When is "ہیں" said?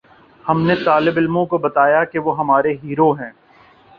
3.11-3.31